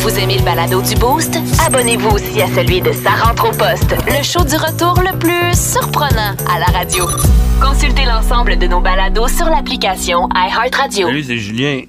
[0.00, 1.36] Vous aimez le balado du Boost?
[1.66, 5.58] Abonnez-vous aussi à celui de Sa rentre au poste, le show du retour le plus
[5.58, 7.06] surprenant à la radio.
[7.60, 11.08] Consultez l'ensemble de nos balados sur l'application iHeartRadio.
[11.08, 11.82] Salut, c'est Julien.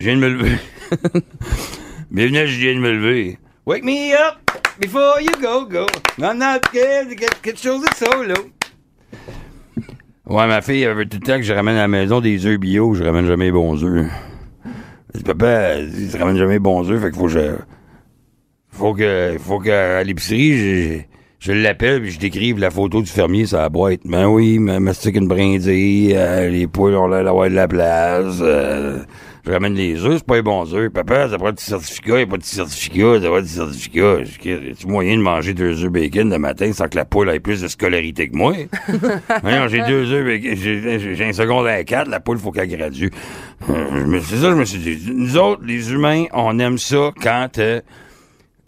[0.00, 0.58] Je viens de me lever.
[2.10, 3.38] Bienvenue à Julien de me lever.
[3.66, 4.38] Wake me up
[4.80, 5.86] before you go, go.
[6.18, 8.34] I'm not scared to get chose de solo.
[10.26, 12.46] Ouais, ma fille elle veut tout le temps que je ramène à la maison des
[12.46, 12.94] œufs bio.
[12.94, 14.06] Je ramène jamais les bons œufs.
[15.24, 17.56] Papa, dit, je ramène jamais bons œufs, fait qu'il faut que je...
[18.70, 19.36] Faut que...
[19.38, 20.98] Faut qu'à l'épicerie, je...
[21.40, 24.00] Je l'appelle puis je décrive la photo du fermier sur la boîte.
[24.06, 28.38] Ben oui, ma mastique une brindille, euh, les poules ont l'air d'avoir de la place.
[28.40, 29.00] euh,
[29.46, 30.90] je ramène les œufs, c'est pas les bons œufs.
[30.90, 34.16] Papa, ça prend du certificat, y a pas de certificat, ça va du certificat.
[34.42, 37.60] J'ai moyen de manger deux œufs bacon le matin sans que la poule ait plus
[37.60, 38.54] de scolarité que moi?
[39.42, 43.10] Voyons, j'ai deux œufs bacon, j'ai un secondaire à quatre, la poule faut qu'elle gradue.
[43.68, 45.12] Euh, C'est ça, je me suis dit.
[45.12, 47.80] Nous autres, les humains, on aime ça quand euh,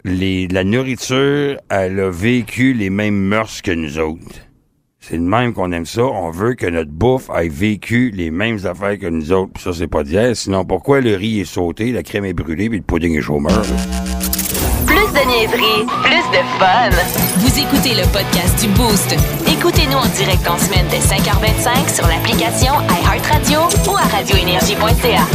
[0.05, 4.46] les, la nourriture, elle a vécu les mêmes mœurs que nous autres.
[5.09, 6.03] C'est de même qu'on aime ça.
[6.03, 9.53] On veut que notre bouffe ait vécu les mêmes affaires que nous autres.
[9.53, 10.35] Puis ça, c'est pas d'hier.
[10.35, 13.53] Sinon, pourquoi le riz est sauté, la crème est brûlée, puis le pudding est chômeur?
[13.53, 13.61] là?
[14.85, 16.89] Plus de niaiserie, plus de fun.
[17.37, 19.15] Vous écoutez le podcast du Boost.
[19.47, 25.25] Écoutez-nous en direct en semaine dès 5h25 sur l'application iHeartRadio ou à radioénergie.ca.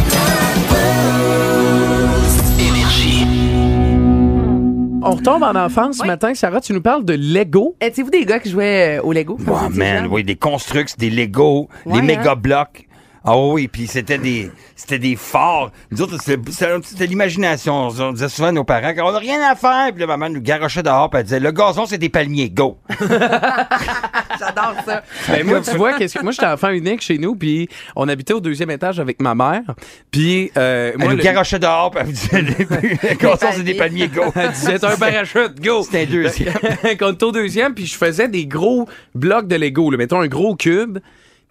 [5.05, 6.07] On retombe en enfance ce Oui.
[6.09, 6.33] matin.
[6.35, 7.75] Sarah, tu nous parles de Lego.
[7.81, 9.37] Étiez-vous des gars qui jouaient euh, au Lego?
[9.45, 10.13] quand Oh étiez man, jeune?
[10.13, 12.03] oui, des constructs, des Lego, Ouais, des hein?
[12.03, 12.87] méga blocs.
[13.25, 15.71] Ah oui, puis c'était des c'était des forts.
[15.93, 17.89] Nous autres, c'était l'imagination.
[17.89, 19.91] On disait souvent à nos parents qu'on n'a rien à faire.
[19.93, 22.79] Puis la maman nous garochait dehors, puis elle disait, le gazon, c'est des palmiers, go.
[24.39, 25.03] J'adore ça.
[25.29, 28.33] Ben moi, tu vois, qu'est-ce que moi j'étais enfant unique chez nous, puis on habitait
[28.33, 29.63] au deuxième étage avec ma mère.
[30.11, 32.43] Puis euh, Elle moi, nous le- garochait dehors, puis elle disait,
[33.11, 34.23] le gazon, c'est des palmiers, go.
[34.35, 35.83] elle disait c'est un parachute, go.
[35.85, 36.55] C'était un deuxième.
[36.99, 40.21] Quand on était au deuxième, puis je faisais des gros blocs de Lego, là, mettons
[40.21, 40.99] un gros cube.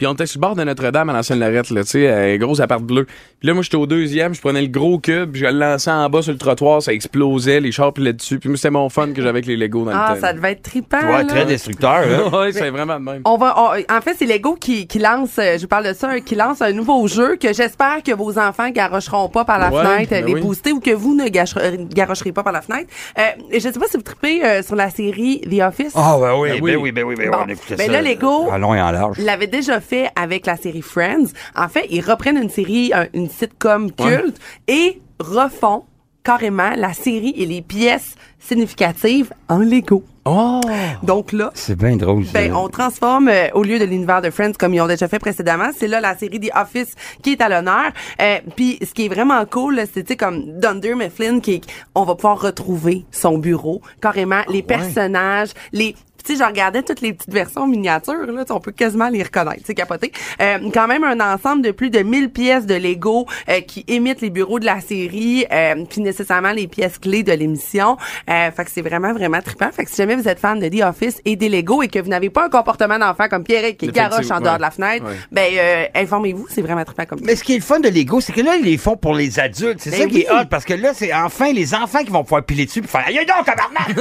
[0.01, 2.35] Puis on était sur le bord de Notre-Dame à l'ancienne Lorette, là, tu sais, un
[2.37, 3.05] gros appart bleu.
[3.05, 6.09] Puis là, moi, j'étais au deuxième, je prenais le gros cube, je le lançais en
[6.09, 8.39] bas sur le trottoir, ça explosait, les chars pilaient dessus.
[8.39, 10.37] Puis moi, c'était mon fun que j'avais avec les Lego dans Ah, le ça temps.
[10.37, 10.97] devait être trippant.
[11.05, 11.25] Ouais, là.
[11.25, 12.27] très destructeur, là.
[12.39, 13.21] ouais, c'est vraiment même.
[13.25, 15.93] On va, on- en fait, c'est Lego qui, qui lance, euh, je vous parle de
[15.93, 19.69] ça, qui lance un nouveau jeu que j'espère que vos enfants garocheront pas par la
[19.69, 20.41] Ouais, fenêtre, ben les oui.
[20.41, 22.89] booster, ou que vous ne garocherez, garocherez pas par la fenêtre.
[23.19, 23.21] Euh,
[23.53, 25.93] je sais pas si vous tripez euh, sur la série The Office.
[25.93, 26.75] Ah, ben oui, Ben ben oui.
[26.75, 27.45] oui, ben oui, ben oui, Bon.
[27.77, 27.91] Ben ça.
[27.91, 29.17] là, Lego- En long et en large.
[29.19, 31.27] Il l'avait déjà fait avec la série Friends.
[31.55, 34.37] En fait, ils reprennent une série, un- une sitcom culte
[34.67, 35.83] et refont
[36.23, 40.03] carrément la série et les pièces significatives en Lego.
[40.25, 40.61] Oh!
[41.01, 44.51] Donc là, C'est bien drôle, ben, on transforme euh, au lieu de l'univers de Friends
[44.59, 47.49] comme ils ont déjà fait précédemment, c'est là la série The Office qui est à
[47.49, 47.91] l'honneur.
[48.21, 51.61] Euh, Puis ce qui est vraiment cool, c'est comme Dunder Mifflin qui
[51.95, 57.01] on va pouvoir retrouver son bureau carrément les personnages, les tu sais, je regardais toutes
[57.01, 60.11] les petites versions miniatures, là, tu sais, on peut quasiment les reconnaître, c'est capoté.
[60.41, 64.21] Euh, quand même un ensemble de plus de 1000 pièces de Lego euh, qui imitent
[64.21, 67.97] les bureaux de la série, euh, puis nécessairement les pièces clés de l'émission.
[68.29, 69.71] Euh, fait que c'est vraiment, vraiment trippant.
[69.71, 71.99] Fait que si jamais vous êtes fan de The Office et des Lego et que
[71.99, 75.05] vous n'avez pas un comportement d'enfant comme Pierre qui garoche en dehors de la fenêtre,
[75.05, 75.15] ouais.
[75.31, 78.21] ben euh, informez-vous, c'est vraiment trippant comme Mais ce qui est le fun de Lego,
[78.21, 79.79] c'est que là, ils les font pour les adultes.
[79.79, 82.23] C'est Ben ça qui est hot, parce que là, c'est enfin les enfants qui vont
[82.23, 83.95] pouvoir piler dessus et faire Aïe donc, tabarnak!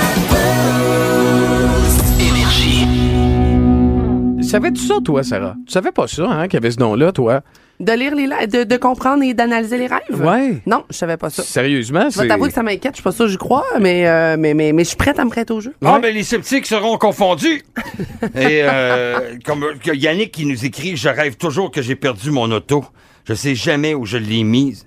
[4.51, 5.55] Savais-tu ça, toi, Sarah?
[5.65, 7.41] Tu savais pas ça, hein, qu'il y avait ce nom-là, toi?
[7.79, 10.01] De lire les de, de comprendre et d'analyser les rêves?
[10.23, 10.61] Ouais.
[10.67, 11.41] Non, je savais pas ça.
[11.41, 12.27] Sérieusement, Je vais c'est...
[12.27, 14.83] t'avouer que ça m'inquiète, je suis pas sûre, j'y crois, mais, euh, mais, mais, mais
[14.83, 15.73] je suis prête à me prêter au jeu.
[15.83, 17.63] Ah, ben les sceptiques seront confondus.
[18.35, 22.51] Et euh, comme que Yannick qui nous écrit, je rêve toujours que j'ai perdu mon
[22.51, 22.83] auto.
[23.25, 24.85] Je sais jamais où je l'ai mise.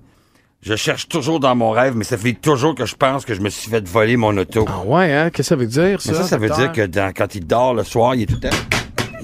[0.62, 3.40] Je cherche toujours dans mon rêve, mais ça fait toujours que je pense que je
[3.40, 4.66] me suis fait voler mon auto.
[4.68, 5.30] Ah ouais, hein?
[5.30, 6.12] Qu'est-ce que ça veut dire, ça?
[6.12, 6.36] Mais ça, ça?
[6.38, 8.48] veut dire que dans- quand il dort le soir, il est tout temps.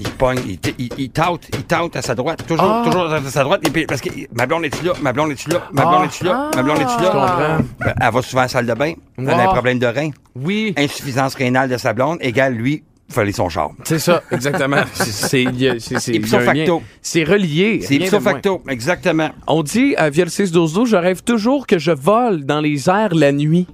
[0.03, 2.81] Il pogne, il, il, il tente, il tente à sa droite, toujours, Ah.
[2.85, 3.61] toujours à sa droite.
[3.65, 6.23] Et puis, parce que ma blonde est-tu là, ma blonde est-tu là, ma blonde est-tu
[6.23, 7.09] là, ma blonde est-tu Je là.
[7.11, 7.57] comprends.
[7.79, 9.53] Ben, Elle va souvent à la salle de bain, elle a un Wow.
[9.53, 13.71] problème de rein, Oui, insuffisance rénale de sa blonde, égale lui, fallait son char.
[13.83, 14.77] c'est ça, exactement.
[14.93, 16.81] C'est- Ipso facto.
[17.01, 17.81] C'est relié.
[17.83, 19.29] C'est ipso facto, exactement.
[19.47, 22.61] On dit à via le 6 12 12, je rêve toujours que je vole dans
[22.61, 23.67] les airs la nuit.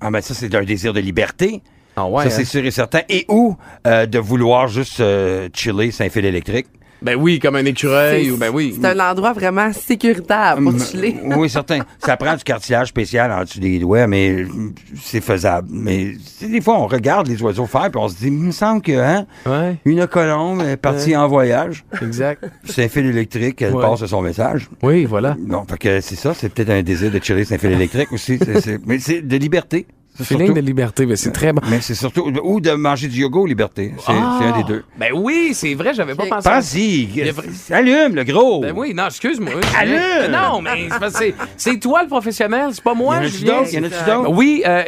[0.00, 1.62] Ah ben ça, c'est un désir de liberté.
[2.06, 2.24] Ah ouais.
[2.24, 3.00] ça, c'est sûr et certain.
[3.08, 3.56] Et ou
[3.86, 6.66] euh, de vouloir juste euh, chiller un fil électrique.
[7.00, 8.74] Ben oui, comme un écureuil C'est- ou ben oui.
[8.80, 11.16] C'est un endroit vraiment sécuritaire pour Mm, chiller.
[11.36, 11.78] Oui, certain.
[12.04, 14.44] Ça prend du cartilage spécial en dessous des doigts, mais
[15.00, 15.68] c'est faisable.
[15.70, 18.82] Mais des fois, on regarde les oiseaux faire, puis on se dit, il me semble
[18.82, 21.84] que, hein, Ouais, une colombe est partie en voyage.
[22.02, 22.44] exact.
[22.64, 23.82] C'est un fil électrique, elle Ouais.
[23.82, 24.68] passe son message.
[24.82, 25.36] Oui, voilà.
[25.38, 28.38] Non, fait que c'est ça, c'est peut-être un désir de tirer un fil électrique aussi.
[28.44, 29.86] c'est- c'est- mais c'est de liberté.
[30.18, 30.60] C'est Feeling surtout.
[30.60, 31.62] de liberté, mais c'est très bon.
[31.70, 32.30] Mais c'est surtout.
[32.42, 33.92] Ou de manger du yoga aux liberté.
[33.98, 34.38] C'est Ah!
[34.40, 34.84] c'est un des deux.
[34.98, 36.48] Ben oui, c'est vrai, j'avais pas pensé.
[36.48, 37.06] Pense-y.
[37.06, 37.32] vrai-
[37.70, 38.60] Allume, le gros.
[38.60, 39.52] Ben oui, non, excuse-moi.
[39.78, 40.30] Allume!
[40.30, 40.88] Non, mais
[41.56, 43.58] c'est toi le professionnel, c'est pas moi, Y en a-tu Julien.
[43.58, 43.72] d'autres?
[43.74, 44.30] Y en a-tu d'autres?
[44.30, 44.82] Oui, euh,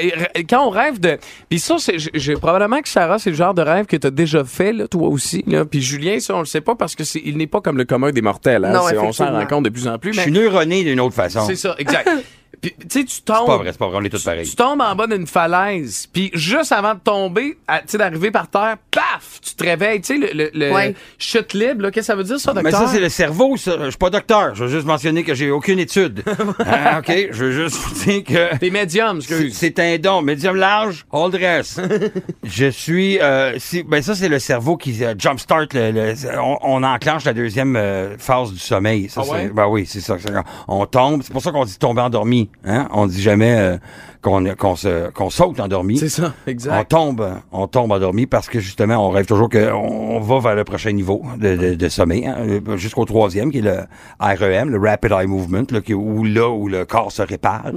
[0.49, 1.19] quand on rêve de...
[1.49, 4.45] Puis ça, c'est, j'ai- probablement que Sarah, c'est le genre de rêve que t'as déjà
[4.45, 5.45] fait, là, toi aussi.
[5.47, 5.65] Là.
[5.65, 8.11] Puis Julien, ça, on le sait pas parce que il n'est pas comme le commun
[8.13, 8.65] des mortels.
[8.65, 8.73] Hein.
[8.73, 10.13] Non, on s'en rend compte de plus en plus.
[10.13, 11.45] Je suis neuroné d'une autre façon.
[11.47, 12.09] C'est ça, exact.
[12.61, 13.47] Puis, tu sais, tu tombes...
[13.47, 14.47] pas vrai, c'est pas vrai, on est tous pareils.
[14.49, 18.49] Tu tombes en bas d'une falaise, puis juste avant de tomber, tu sais, d'arriver par
[18.49, 20.01] terre, paf, tu te réveilles.
[20.03, 20.95] Tu sais, le, le, le Ouais.
[21.19, 22.81] chute libre, là, qu'est-ce que ça veut dire, ça, Mais docteur?
[22.81, 23.77] ça, c'est le cerveau, ça.
[23.85, 24.55] Je suis pas docteur.
[24.55, 26.23] Je veux juste mentionner que j'ai aucune étude.
[26.67, 27.29] Ah, OK?
[27.31, 28.57] Je veux juste vous dire que.
[28.59, 29.57] T'es médium, C'est excuse.
[29.57, 30.21] c'est un don.
[30.23, 31.81] Médium large, all dress.
[32.45, 33.19] je suis.
[33.21, 35.67] Euh, si- ben ça, c'est le cerveau qui euh, jumpstart.
[35.73, 39.09] Le, le- on, on enclenche la deuxième euh, phase du sommeil.
[39.09, 39.49] Ça, Ah c'est- ouais?
[39.49, 40.17] ben oui, c'est ça.
[40.21, 40.31] c'est
[40.69, 41.23] On tombe.
[41.23, 42.50] C'est pour ça qu'on dit tomber endormi.
[42.65, 42.89] Hein?
[42.93, 43.79] On dit jamais euh,
[44.23, 45.97] qu'on qu'on se qu'on saute endormi.
[45.99, 46.91] C'est ça, On exact.
[46.91, 50.65] tombe, on tombe endormi parce que justement, on rêve toujours qu'on on va vers le
[50.65, 53.81] prochain niveau de, de- de sommeil, hein, euh, jusqu'au troisième, qui est le
[54.21, 57.71] REM, le Rapid Eye Movement, là, qui, où là où le corps se répare,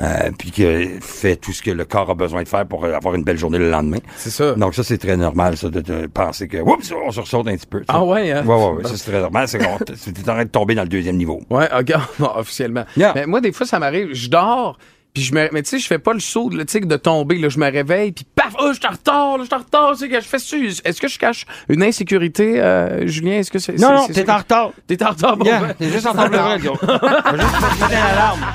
[0.00, 0.64] euh, puis qui
[1.00, 3.58] fait tout ce que le corps a besoin de faire pour avoir une belle journée
[3.58, 3.98] le lendemain.
[4.16, 4.52] C'est ça.
[4.54, 7.56] Donc ça, c'est très normal, ça, de, de penser que, oups, on se ressaute un
[7.56, 7.78] petit peu.
[7.80, 7.84] ça.
[7.88, 8.44] Ah ouais, hein?
[8.46, 9.48] Ouais, ouais, ouais, ça, c'est très normal.
[9.48, 11.40] C'est qu'on en train de tomber dans le deuxième niveau.
[11.50, 12.84] Ouais, regarde, bon, officiellement.
[12.96, 13.12] Yeah.
[13.14, 14.78] Mais moi, des fois, ça m'arrive, je dors,
[15.14, 17.48] puis je me, mais tu sais, je fais pas le saut, sais, de tomber, là,
[17.48, 19.98] je me réveille, puis paf, oh, je suis en retard, je suis en retard, tu
[19.98, 20.56] sais, que je fais ça.
[20.84, 23.38] Est-ce que je cache une insécurité, euh, Julien?
[23.38, 23.78] Est-ce que c'est.
[23.78, 24.72] Non, non, t'es en retard.
[24.86, 25.74] T'es en retard, bon, Yeah, ben.
[25.78, 26.58] t'es juste en de gars.
[26.60, 28.46] Faut juste mettre l'alarme.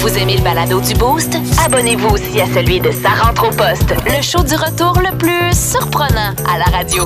[0.00, 1.36] Vous aimez le balado du Boost?
[1.64, 5.52] Abonnez-vous aussi à celui de Sa rentre au poste, le show du retour le plus
[5.54, 7.04] surprenant à la radio.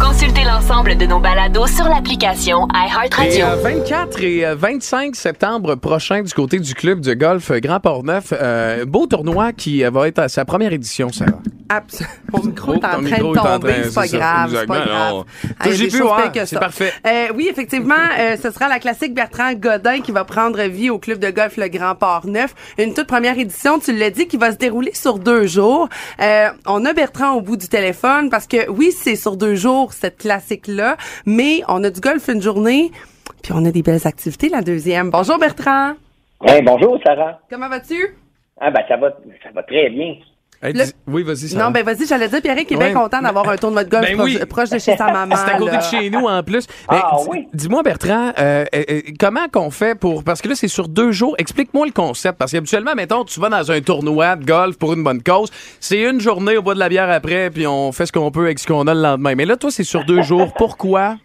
[0.00, 3.44] Consultez l'ensemble de nos balados sur l'application iHeartRadio.
[3.44, 8.32] euh, 24 et euh, 25 septembre prochain du côté du club de golf Grand Port-Neuf,
[8.32, 11.32] euh, beau tournoi qui euh, va être à sa première édition, Sarah.
[11.72, 12.02] Abs-
[12.32, 15.24] Mon micro est en train de tomber, c'est pas grave, c'est pas grave.
[15.70, 16.92] j'ai pu voir, c'est parfait.
[17.06, 20.98] Euh, oui, effectivement, euh, ce sera la classique Bertrand Godin qui va prendre vie au
[20.98, 22.54] club de golf Le Grand Port Neuf.
[22.76, 25.88] Une toute première édition, tu l'as dit, qui va se dérouler sur deux jours.
[26.20, 29.92] Euh, on a Bertrand au bout du téléphone parce que oui, c'est sur deux jours
[29.92, 32.90] cette classique-là, mais on a du golf une journée,
[33.42, 35.10] puis on a des belles activités la deuxième.
[35.10, 35.92] Bonjour Bertrand,
[36.42, 37.38] Hey, bonjour, Sarah.
[37.50, 38.16] comment vas-tu?
[38.60, 39.08] Ah, ben, ça va,
[39.42, 40.14] ça va très bien.
[40.62, 41.64] Hey, Le- dis- Oui, vas-y, Sarah.
[41.64, 42.90] Non, ben vas-y, j'allais dire, Pierre qui est Ouais.
[42.90, 44.46] bien content d'avoir un tournoi de golf Ben proche, oui.
[44.46, 45.34] proche de chez sa maman.
[45.36, 45.78] C'est à côté là.
[45.78, 46.66] de chez nous en plus.
[46.86, 47.46] Ah, Mais oui.
[47.54, 50.86] dis- Dis-moi Bertrand, euh, euh, euh, comment qu'on fait pour parce que là c'est sur
[50.88, 51.34] deux jours.
[51.38, 55.02] Explique-moi le concept parce qu'habituellement mettons tu vas dans un tournoi de golf pour une
[55.02, 58.12] bonne cause, c'est une journée au bois de la bière après puis on fait ce
[58.12, 59.34] qu'on peut avec ce qu'on a le lendemain.
[59.34, 60.52] Mais là toi c'est sur deux jours.
[60.58, 61.16] Pourquoi?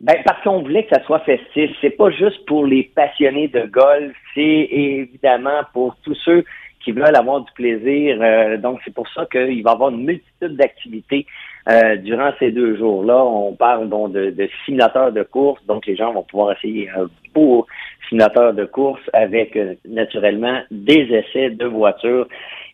[0.00, 1.70] Ben, parce qu'on voulait que ça soit festif.
[1.80, 6.44] C'est pas juste pour les passionnés de golf, c'est évidemment pour tous ceux
[6.88, 8.16] qui veulent avoir du plaisir.
[8.22, 11.26] Euh, donc, c'est pour ça qu'il va y avoir une multitude d'activités
[11.68, 13.22] euh, durant ces deux jours-là.
[13.26, 17.66] On parle bon, de, simulateurs de course, donc les gens vont pouvoir essayer un beau
[18.08, 22.26] simulateur de course avec euh, naturellement des essais de voitures.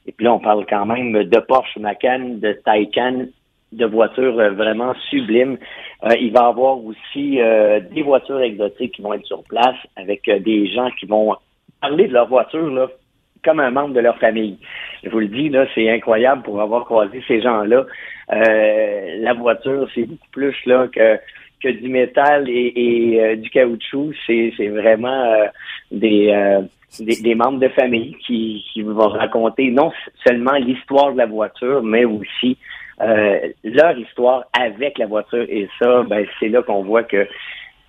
[0.06, 3.26] Et puis là, on parle quand même de Porsche Macan, de Taycan,
[3.72, 5.58] de voitures vraiment sublimes.
[6.20, 7.38] Il va y avoir aussi
[7.92, 11.34] des voitures exotiques qui vont être sur place avec des gens qui vont
[11.80, 12.88] parler de leur voiture là,
[13.44, 14.58] comme un membre de leur famille.
[15.02, 17.84] Je vous le dis, là, c'est incroyable pour avoir croisé ces gens-là.
[18.32, 21.18] Euh, la voiture, c'est beaucoup plus là que
[21.62, 24.12] que du métal et, et, euh, du caoutchouc.
[24.26, 25.46] C'est c'est vraiment euh,
[25.90, 26.60] des, euh,
[27.00, 29.92] des des membres de famille qui qui vont raconter non
[30.26, 32.58] seulement l'histoire de la voiture, mais aussi
[33.00, 35.46] euh, leur histoire avec la voiture.
[35.48, 37.26] Et ça, ben, c'est là qu'on voit que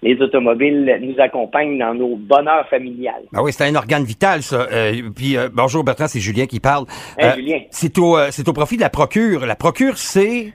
[0.05, 3.23] les automobiles nous accompagnent dans nos bonheurs familiales.
[3.33, 4.67] Ah oui, c'est un organe vital, ça.
[4.71, 6.85] Euh, puis, euh, bonjour Bertrand, c'est Julien qui parle.
[7.19, 7.61] Euh, Julien.
[7.71, 9.47] C'est au, c'est au profit de la procure.
[9.47, 10.53] La procure, c'est...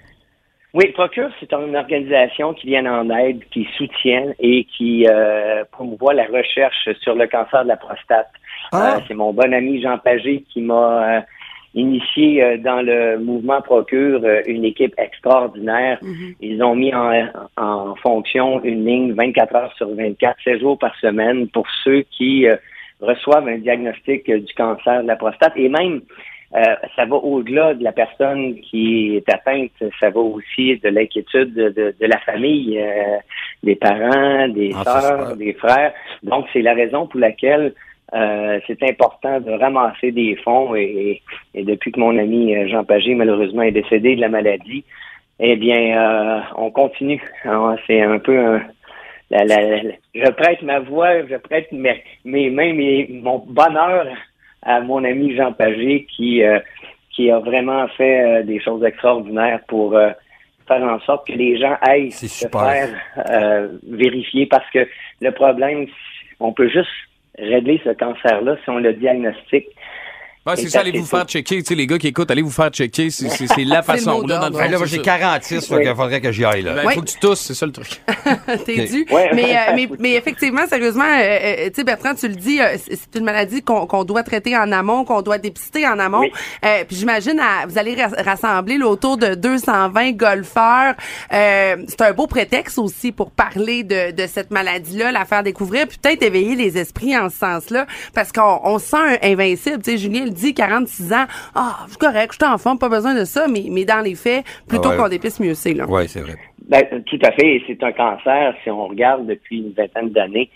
[0.72, 5.04] Oui, Procure, c'est une organisation qui vient en aide, qui soutient et qui
[5.72, 8.30] promouvoit la recherche sur le cancer de la prostate.
[8.70, 8.98] Ah.
[9.08, 11.24] C'est mon bon ami Jean Pagé qui m'a
[11.74, 15.98] initié euh, dans le mouvement Procure euh, une équipe extraordinaire.
[16.40, 17.12] Ils ont mis en,
[17.56, 22.46] en fonction une ligne 24 heures sur 24, 7 jours par semaine pour ceux qui
[22.48, 22.56] euh,
[23.00, 26.00] reçoivent un diagnostic euh, du cancer de la prostate et même
[26.52, 31.54] euh, ça va au-delà de la personne qui est atteinte, ça va aussi de l'inquiétude
[31.54, 33.18] de, de, de la famille, euh,
[33.62, 35.92] des parents, des Ah, sœurs, des frères.
[36.24, 37.72] Donc, c'est la raison pour laquelle
[38.14, 41.22] euh, c'est important de ramasser des fonds et,
[41.54, 44.84] et depuis que mon ami euh, Jean Pagé, malheureusement, est décédé de la maladie,
[45.38, 47.22] eh bien, euh, on continue.
[47.86, 48.62] C'est un peu un,
[49.30, 54.06] la- la- la- je prête ma voix, je prête mes, mes mains, mes- mon bonheur
[54.62, 56.58] à mon ami Jean Pagé qui, euh,
[57.10, 60.10] qui a vraiment fait euh, des choses extraordinaires pour euh,
[60.68, 62.46] faire en sorte que les gens aillent se
[62.86, 62.88] faire
[63.30, 64.86] euh, vérifier parce que
[65.20, 65.86] le problème,
[66.40, 66.88] on peut juste
[67.40, 69.68] régler ce cancer-là si on le diagnostique.
[70.46, 71.58] Ouais, c'est ça, allez vous faire checker.
[71.62, 73.10] Tu sais, les gars qui écoute, allez vous faire checker.
[73.10, 74.22] C'est- C'est c'est la façon.
[74.22, 75.02] mot Là, dans le fond, Ben là, j'ai ça.
[75.02, 75.84] 46, fait Oui.
[75.84, 76.72] qu'il faudrait que j'y aille, là.
[76.74, 76.94] Ben, Ouais.
[76.94, 78.00] faut que tu tousses, c'est ça le truc.
[78.64, 79.06] T'es dû.
[79.10, 79.30] Ouais.
[79.34, 82.74] Mais, euh, mais, mais effectivement, sérieusement, euh, euh, tu sais, Bertrand, tu le dis, euh,
[82.88, 86.20] c'est une maladie qu'on qu'on doit traiter en amont, qu'on doit dépister en amont.
[86.20, 86.32] Oui.
[86.64, 90.94] Euh, puis j'imagine, à- vous allez ra- rassembler là, autour de 220 golfeurs.
[91.34, 95.86] Euh, c'est un beau prétexte aussi pour parler de, de cette maladie-là, la faire découvrir,
[95.86, 99.82] puis peut-être éveiller les esprits en ce sens-là, parce qu'on on se sent invincible.
[99.82, 102.78] Tu sais, Julien le dit, 46 ans, ah, je suis correct, je suis en forme,
[102.78, 104.96] pas besoin de ça, mais, mais dans les faits, plutôt Ah ouais.
[104.96, 105.74] qu'on dépiste, mieux c'est.
[105.74, 105.84] là.
[105.88, 106.36] Oui, c'est vrai.
[106.68, 107.56] Ben, tout à fait.
[107.56, 110.50] Et C'est un cancer, si on regarde depuis une vingtaine d'années,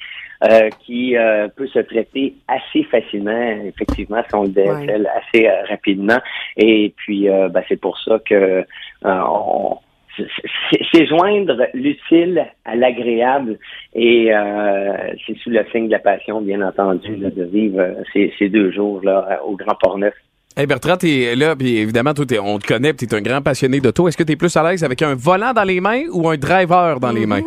[0.44, 5.62] euh, qui euh, peut se traiter assez facilement, effectivement, si on le décèle assez euh,
[5.68, 6.18] rapidement.
[6.56, 8.64] Et puis, euh, ben, c'est pour ça que euh,
[9.04, 9.78] on,
[10.16, 13.58] c'est- joindre l'utile à l'agréable
[13.94, 14.92] et euh,
[15.26, 18.48] c'est sous le signe de la passion, bien entendu, là, de vivre euh, ces, ces
[18.48, 20.14] deux jours là au Grand Port-Neuf.
[20.56, 23.80] Hey Bertrand, t'es là, puis évidemment, toi, on te connaît, puis t'es un grand passionné
[23.80, 24.06] d'auto.
[24.06, 27.00] Est-ce que t'es plus à l'aise avec un volant dans les mains ou un driver
[27.00, 27.42] dans les mains?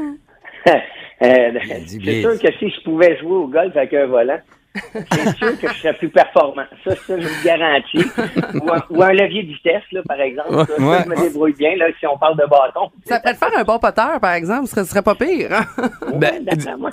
[1.24, 1.50] Euh,
[1.88, 4.38] c'est sûr que si je pouvais jouer au golf avec un volant,
[5.12, 6.64] c'est sûr que je serais plus performant.
[6.84, 8.06] Ça, ça je vous le garantis.
[8.62, 10.50] Ou un, ou un levier de vitesse, là, par exemple.
[10.52, 10.98] Ça, ça, Ouais.
[11.04, 12.90] je me débrouille bien, là, si on parle de bâton.
[13.06, 15.50] Ça pourrait te faire un bon poteur, par exemple, ce serait, ce serait pas pire.
[15.52, 15.66] hein?
[16.16, 16.44] Ben,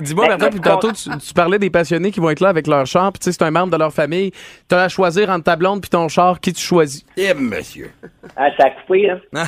[0.01, 2.67] Dis-moi, Ben, Bertrand, puis tantôt, tu, tu parlais des passionnés qui vont être là avec
[2.67, 4.33] leur char, puis tu sais, c'est un membre de leur famille.
[4.69, 7.05] T'as à choisir entre ta blonde puis ton char, qui tu choisis?
[7.17, 7.91] Eh, monsieur.
[8.37, 9.17] Ah, ça a coupé, là.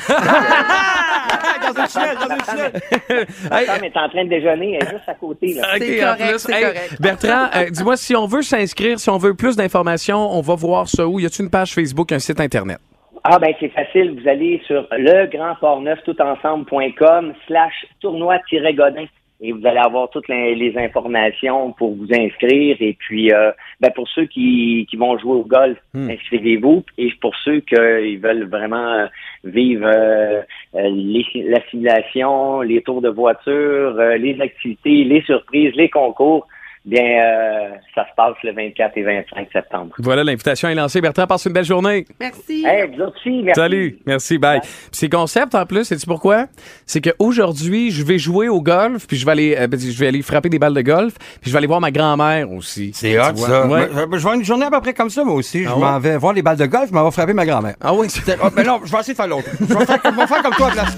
[1.61, 3.25] Dans une dans une chenille.
[3.49, 5.67] Ma femme est en train de déjeuner, elle est juste à côté, là.
[5.77, 6.39] C'est correct, plus.
[6.39, 7.01] c'est correct.
[7.01, 10.87] Bertrand, euh, dis-moi, si on veut s'inscrire, si on veut plus d'informations, on va voir
[10.87, 11.19] ça où?
[11.19, 12.77] Y a-tu une page Facebook, un site Internet?
[13.23, 19.07] Ah ben c'est facile, vous allez sur legrandportneuf-tout-ensemble.com slash tournoi-godin
[19.39, 24.07] et vous allez avoir toutes les, informations pour vous inscrire et puis euh, ben pour
[24.09, 29.05] ceux qui, qui vont jouer au golf, inscrivez-vous et pour ceux qui veulent vraiment euh,
[29.43, 30.41] vivre euh,
[30.75, 36.47] euh, les, tours de voiture, les activités, les surprises, les concours,
[36.87, 39.93] bien euh, ça se passe le 24 et 25 septembre.
[39.99, 41.01] Voilà, l'invitation est lancée.
[41.01, 42.05] Bertrand, passe une belle journée.
[42.19, 42.65] Merci.
[42.65, 43.59] Hey, vous aussi, merci.
[43.59, 44.61] Salut, merci, bye.
[44.61, 46.45] Puis c'est concept en plus, sais-tu pourquoi?
[46.85, 50.07] C'est qu'aujourd'hui, je vais jouer au golf, puis je vais aller euh, ben, je vais
[50.07, 52.91] aller frapper des balles de golf, puis je vais aller voir ma grand-mère aussi.
[52.93, 53.47] C'est hot, vois?
[53.47, 53.67] ça.
[53.67, 53.87] Ouais.
[53.93, 55.63] Ben, Je vais une journée à peu près comme ça, moi aussi.
[55.63, 57.75] Je Ah m'en vais voir les balles de golf, je m'en vais frapper ma grand-mère.
[57.81, 59.49] Ah oui, c'est Oh, mais non, je vais essayer de faire l'autre.
[59.59, 60.97] Je vais faire, je vais faire comme toi à place.